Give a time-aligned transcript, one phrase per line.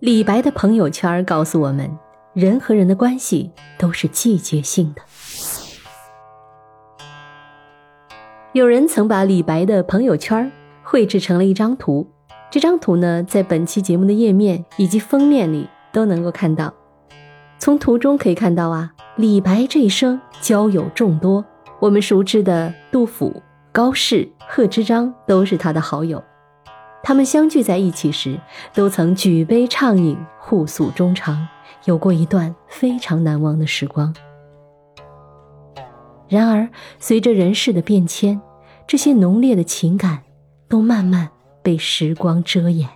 [0.00, 1.90] 李白的朋友圈告诉我们，
[2.32, 5.02] 人和人的关系都是季节性的。
[8.54, 10.50] 有人曾把李白的朋友圈
[10.82, 12.10] 绘制成了一张图，
[12.50, 16.72] 这张图呢，在本期节目的页面以及封面里都能够看到。
[17.58, 21.44] 从图中可以看到啊，李白这一生交友众多，
[21.78, 26.24] 我们熟知的杜甫、高适、贺知章都是他的好友。
[27.02, 28.38] 他们相聚在一起时，
[28.74, 31.48] 都曾举杯畅饮，互诉衷肠，
[31.86, 34.14] 有过一段非常难忘的时光。
[36.28, 36.68] 然而，
[36.98, 38.40] 随着人世的变迁，
[38.86, 40.22] 这些浓烈的情感
[40.68, 41.30] 都慢慢
[41.62, 42.88] 被时光遮掩。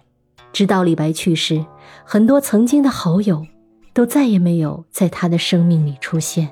[0.52, 1.64] 直到李白去世，
[2.04, 3.45] 很多曾经的好友，
[3.92, 6.50] 都再也没有在他的生命里出现。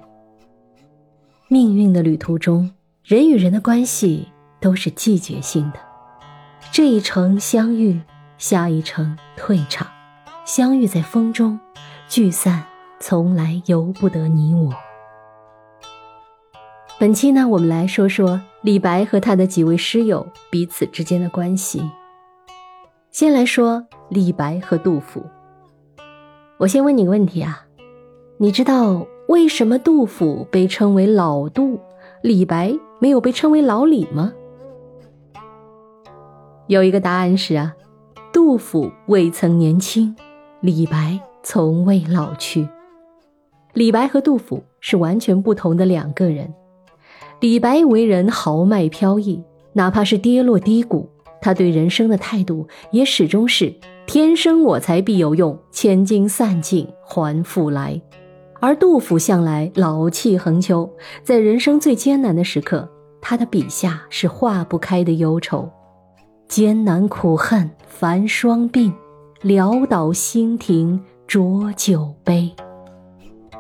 [1.47, 2.73] 命运的旅途中，
[3.05, 4.27] 人与人的关系
[4.59, 5.92] 都是季节性的。
[6.73, 8.01] 这一程相遇，
[8.39, 9.87] 下一程退场，
[10.47, 11.61] 相遇在风中，
[12.09, 12.65] 聚散
[12.99, 14.73] 从来由不得你我。
[16.99, 21.83] 本期呢，我们来说说李白和他的几位诗友彼此之间的关系。
[23.11, 25.23] 先来说李白和杜甫。
[26.57, 27.67] 我先问你个问题啊，
[28.39, 31.79] 你知道为什么杜甫被称为老杜，
[32.23, 34.33] 李白没有被称为老李吗？
[36.73, 37.75] 有一个答案是啊，
[38.33, 40.17] 杜甫未曾年轻，
[40.63, 42.67] 李白从未老去。
[43.75, 46.51] 李白和杜甫是完全不同的两个人。
[47.41, 51.11] 李白为人豪迈飘逸，哪怕是跌落低谷，
[51.43, 53.75] 他对人生的态度也始终是
[54.09, 58.01] “天生我材必有用，千金散尽还复来”。
[58.61, 60.89] 而杜甫向来老气横秋，
[61.23, 62.89] 在人生最艰难的时刻，
[63.21, 65.71] 他的笔下是化不开的忧愁。
[66.53, 68.93] 艰难苦恨繁霜鬓，
[69.41, 72.55] 潦倒新停浊酒杯。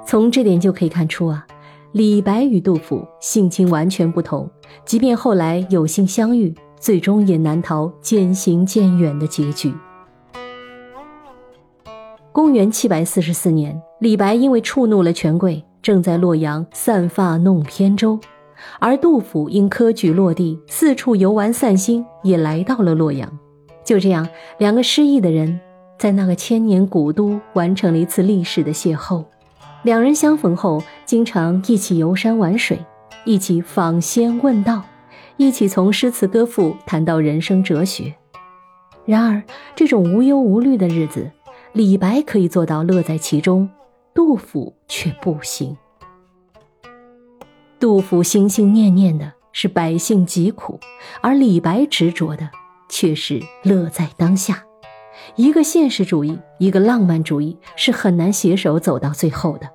[0.07, 1.47] 从这点就可以看出啊，
[1.93, 4.47] 李白与杜甫性情完全不同，
[4.85, 9.73] 即便后来有幸相遇，最终也难逃渐行渐远的结局。
[12.31, 18.21] 公元七百四十四年，李白因为触怒了权贵，正在洛阳散发弄扁舟。
[18.79, 23.31] 而杜甫因科举落地，四处游玩散心，也来到了洛阳。
[23.85, 24.29] 就这样，
[24.59, 25.61] 两个失意的人
[25.99, 29.25] 在那个千年古都完成了一次历史的邂逅。
[29.83, 32.79] 两人相逢后，经常一起游山玩水，
[33.25, 34.85] 一起访仙问道，
[35.37, 38.15] 一起从诗词歌赋谈到人生哲学。
[39.05, 39.43] 然而，
[39.75, 41.29] 这种无忧无虑的日子，
[41.73, 43.69] 李白可以做到乐在其中，
[44.15, 45.77] 杜甫却不行。
[47.83, 50.79] 杜甫心心念念的是百姓疾苦，
[51.21, 52.49] 而李白执着的
[52.89, 54.63] 却是乐在当下。
[55.35, 59.69] 一个现实主义，一个浪漫主义，是很难携手走到最后的。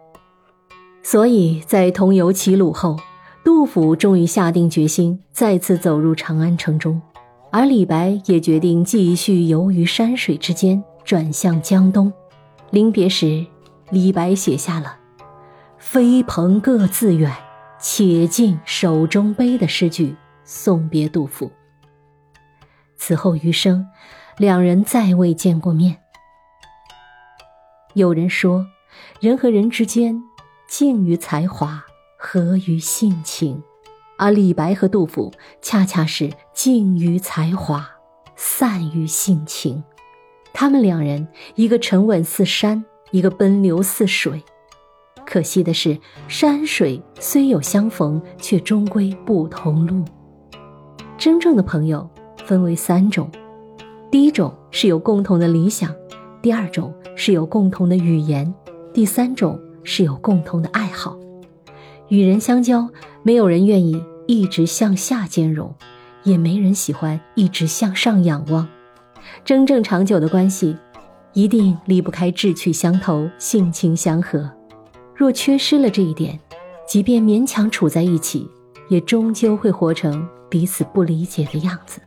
[1.03, 2.95] 所以在同游齐鲁后，
[3.43, 7.01] 杜甫终于下定决心再次走入长安城中，
[7.51, 12.13] 而李白也决定继续游于山水之间，转向江东。
[12.69, 13.45] 临别时，
[13.89, 14.95] 李白写下了
[15.77, 17.29] “飞蓬各自远”。
[17.79, 21.51] 且尽手中杯的诗句送别杜甫。
[22.97, 23.87] 此后余生，
[24.37, 25.97] 两人再未见过面。
[27.93, 28.65] 有人说，
[29.19, 30.21] 人和人之间，
[30.67, 31.83] 静于才华，
[32.17, 33.63] 和于性情，
[34.17, 37.89] 而李白和杜甫恰恰是静于才华，
[38.35, 39.83] 散于性情。
[40.53, 44.43] 他们两人，一个沉稳似山，一个奔流似水。
[45.27, 45.99] 可惜的是，
[46.29, 50.05] 山水虽有相逢，却终归不同路。
[51.17, 52.09] 真正的朋友
[52.45, 53.29] 分为三种：
[54.09, 55.93] 第一种是有共同的理想，
[56.41, 58.51] 第二种是有共同的语言，
[58.93, 61.19] 第三种是有共同的爱好。
[62.07, 62.89] 与人相交，
[63.21, 65.75] 没有人愿意一直向下兼容，
[66.23, 68.65] 也没人喜欢一直向上仰望。
[69.43, 70.77] 真正长久的关系，
[71.33, 74.56] 一定离不开志趣相投、性情相合。
[75.17, 76.39] 若缺失了这一点，
[76.87, 78.47] 即便勉强处在一起，
[78.87, 81.99] 也终究会活成彼此不理解的样子。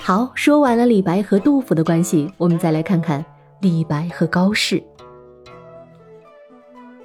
[0.00, 3.24] 好，说完了李白和杜甫的关系，我们再来看看
[3.60, 4.82] 李白和高适。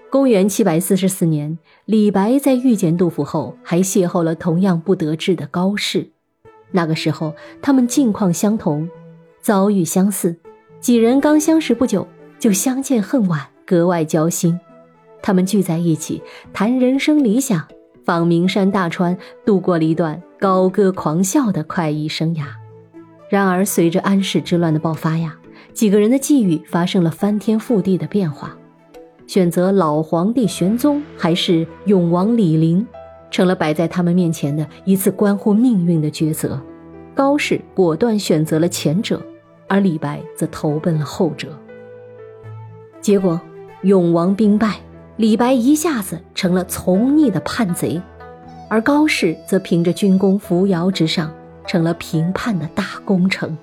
[0.09, 6.09] 公元七百四十四年，李白在遇见杜甫后，还邂逅了同样不得志的高适。
[6.71, 8.89] 那个时候，他们境况相同，
[9.39, 10.35] 遭遇相似，
[10.79, 12.07] 几人刚相识不久。
[12.39, 14.59] 就相见恨晚，格外交心。
[15.21, 17.67] 他们聚在一起谈人生理想，
[18.05, 22.45] 访名山大川，度过了一段高歌狂笑的快意生涯。
[23.29, 25.35] 然而，随着安史之乱的爆发呀，
[25.73, 28.55] 几个人的际遇发生了翻天覆地的变化。
[29.27, 32.87] 选择老皇帝玄宗还是永王李璘，
[33.29, 36.59] 成了摆在他们面前的一次关乎命运的抉择。
[37.13, 39.21] 高适果断选择了前者，
[39.67, 41.49] 而李白则投奔了后者。
[43.01, 43.39] 结果，
[43.81, 44.75] 永王兵败，
[45.17, 48.01] 李白一下子成了从逆的叛贼，
[48.69, 51.31] 而高适则凭着军功扶摇直上。
[51.67, 53.55] 成了平叛的大功臣。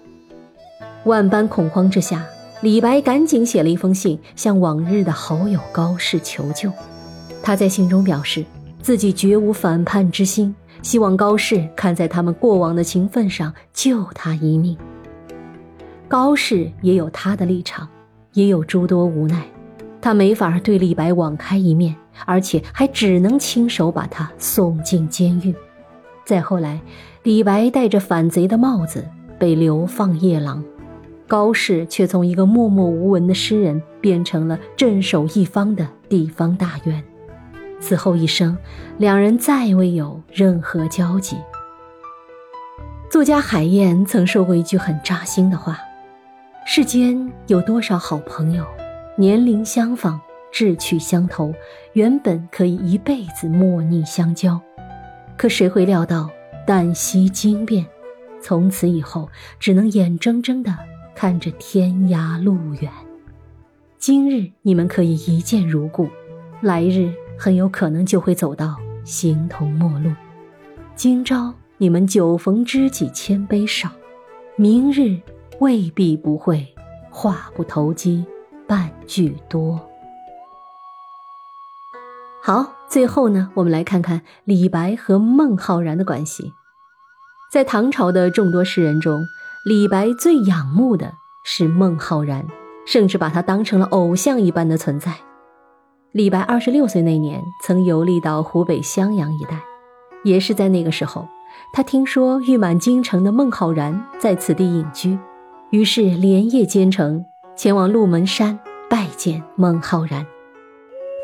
[1.06, 2.24] 万般恐慌之下，
[2.60, 6.70] 李白赶紧写了一封信，向往日的好友高适求救。
[7.42, 8.44] 他在信中表示，
[8.80, 14.78] 自己绝无反叛之心，希望高适看在他们过往的情分上救他一命。
[16.06, 17.88] 高适也有他的立场，
[18.36, 19.42] 也有诸多无奈，
[20.00, 25.52] 他没法对李白网开一面，而且还只能亲手把他送进监狱。
[26.24, 26.80] 再后来。
[27.22, 29.04] 李白戴着反贼的帽子
[29.36, 30.62] 被流放夜郎，
[31.26, 37.02] 高适却从一个默默无闻的诗人变成了镇守一方的地方大员。
[37.80, 38.56] 此后一生，
[38.96, 41.36] 两人再未有任何交集。
[43.10, 45.80] 作家海燕曾说过一句很扎心的话
[46.68, 48.66] ：“世间有多少好朋友，
[49.16, 50.20] 年龄相仿，
[50.50, 51.54] 志趣相投，
[51.92, 54.60] 原本可以一辈子莫逆相交，
[55.38, 56.28] 可谁会料到？”
[56.66, 57.86] 旦夕惊变，
[58.42, 59.28] 从此以后
[59.60, 60.76] 只能眼睁睁地
[61.14, 62.90] 看着天涯路远。
[63.96, 66.08] 今日你们可以一见如故，
[66.60, 70.10] 来日很有可能就会走到形同陌路。
[70.96, 73.88] 今朝你们酒逢知己千杯少，
[74.56, 75.16] 明日
[75.60, 76.66] 未必不会
[77.10, 78.24] 话不投机
[78.66, 79.80] 半句多。
[82.42, 82.74] 好。
[82.88, 86.52] 最后呢，我们来看看李白和孟浩然的关系。
[87.52, 89.24] 在唐朝的众多诗人中，
[89.64, 92.46] 李白最仰慕的是孟浩然，
[92.86, 95.16] 甚至把他当成了偶像一般的存在。
[96.12, 99.60] 李白二十六岁那年，曾游历到湖北襄阳一带，
[100.22, 101.26] 也是在那个时候，
[101.72, 105.18] 他听说誉满京城的孟浩然在此地隐居，
[105.70, 107.24] 于是连夜兼程
[107.56, 108.58] 前往鹿门山
[108.88, 110.26] 拜见孟浩然。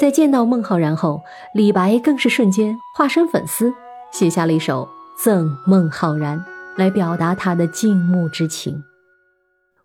[0.01, 1.23] 在见到孟浩然后，
[1.55, 3.73] 李白更是瞬间化身粉丝，
[4.11, 4.89] 写下了一首
[5.23, 6.39] 《赠孟浩然》，
[6.77, 8.83] 来表达他的敬慕之情。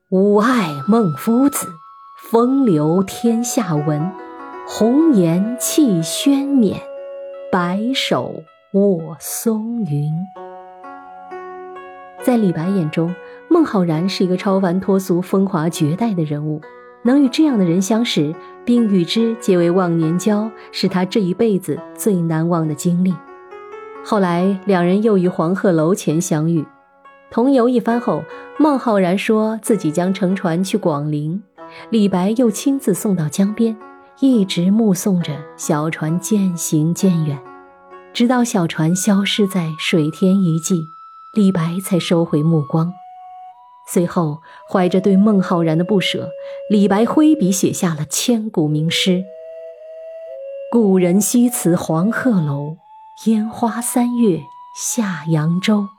[0.09, 1.67] 吾爱孟夫子，
[2.31, 4.11] 风流天下闻。
[4.69, 6.81] 红颜弃轩冕，
[7.51, 8.43] 白首
[8.73, 10.13] 卧松云。
[12.23, 13.13] 在李白眼中，
[13.47, 16.61] 孟浩然是一个超凡脱俗、风华绝代的人物。
[17.03, 18.35] 能与这样的人相识，
[18.65, 23.13] 并与之结为忘年交，是他这一辈子最难忘的经历。
[24.03, 26.65] 后来，两人又于黄鹤楼前相遇，
[27.31, 28.23] 同游一番后，
[28.57, 31.41] 孟浩然说自己将乘船去广陵，
[31.89, 33.77] 李白又亲自送到江边，
[34.19, 37.39] 一直目送着小船渐行渐远，
[38.11, 40.87] 直到小船消失在水天一际，
[41.37, 42.91] 李白才收回目光。
[43.87, 46.31] 随后，怀着对孟浩然的不舍，
[46.67, 49.23] 李白挥笔写下了千古名诗
[50.73, 52.77] ：“故人西辞黄鹤楼，
[53.27, 54.41] 烟花三月
[54.75, 55.89] 下扬州。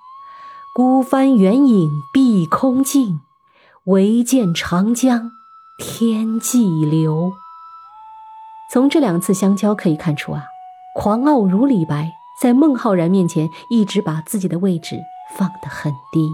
[0.74, 3.20] 孤帆远影碧空尽，
[3.84, 5.30] 唯见长江
[5.78, 7.30] 天际流。”
[8.72, 10.46] 从这两次相交可以看出啊，
[10.96, 12.10] 狂傲如李白，
[12.42, 14.96] 在孟浩然面前一直把自己的位置
[15.36, 16.28] 放得很低。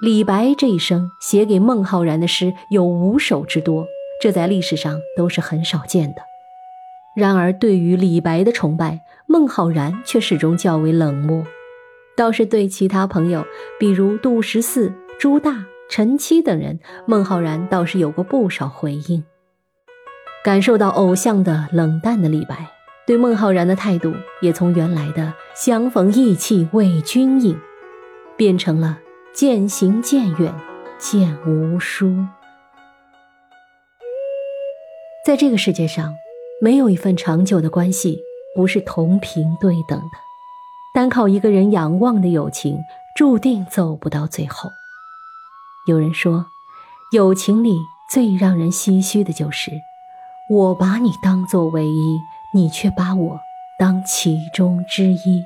[0.00, 3.86] 李白这一生写给孟浩然的诗有五首之多，
[4.22, 6.22] 这在历史上都是很少见的。
[7.16, 11.42] 然而，对于李白的崇拜，孟浩然却始终较为冷漠。
[12.16, 13.44] 倒是对其他朋友，
[13.78, 19.24] 比如杜十四、朱大、陈七等人，孟浩然倒是有过不少回应。
[20.44, 22.68] 感受到偶像的冷淡的李白，
[23.04, 27.58] 对孟浩然的态度也从原来的相逢意气为君饮，
[28.38, 29.00] 变成了。
[29.34, 30.52] 渐行渐远，
[30.98, 32.26] 渐无书。
[35.24, 36.12] 在这个世界上，
[36.60, 38.18] 没有一份长久的关系
[38.56, 40.06] 不是同频对等的。
[40.92, 42.80] 单靠一个人仰望的友情，
[43.14, 44.70] 注定走不到最后。
[45.86, 46.46] 有人说，
[47.12, 47.78] 友情里
[48.10, 49.70] 最让人唏嘘的就是，
[50.50, 52.18] 我把你当作唯一，
[52.52, 53.38] 你却把我
[53.78, 55.44] 当其中之一。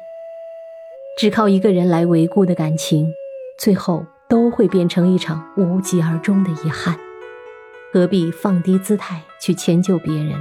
[1.19, 3.12] 只靠一个人来维护的感情。
[3.59, 6.99] 最后都会变成一场无疾而终的遗憾，
[7.92, 10.35] 何必放低姿态去迁就别人？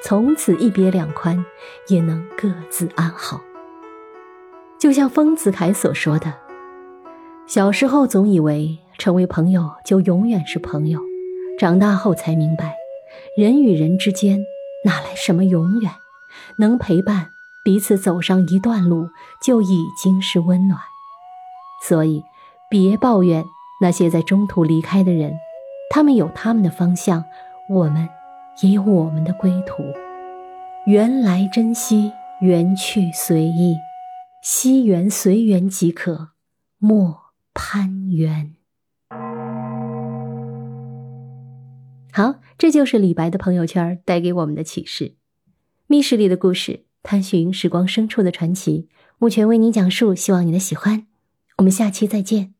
[0.00, 1.44] 从此一别两宽，
[1.88, 3.40] 也能各自安好。
[4.78, 6.34] 就像丰子恺所说的
[7.48, 11.00] ：“小时候总以为成为朋友就永远是朋友。
[11.58, 12.76] 长大后才明白，
[13.36, 14.44] 人与人之间
[14.84, 15.90] 哪来什么永远？
[16.58, 17.32] 能陪伴
[17.68, 19.10] 彼此走上一段路，
[19.42, 20.80] 就已经是温暖。
[21.86, 22.24] 所以，
[22.70, 23.44] 别抱怨
[23.82, 25.34] 那些在中途离开的人，
[25.90, 27.26] 他们有他们的方向，
[27.68, 28.08] 我们
[28.62, 29.82] 也有我们的归途。
[30.86, 32.10] 缘来珍惜，
[32.40, 33.76] 缘去随意，
[34.42, 36.30] 惜缘随缘即可，
[36.78, 37.18] 莫
[37.52, 38.54] 攀缘。
[42.14, 45.16] 好，这就是李白的朋友圈带给我们的启示。
[45.86, 48.88] 密室里的故事，探寻时光深处的传奇。
[49.18, 51.06] 目前为您讲述，希望你的喜欢。
[51.56, 52.57] 我们下期再见。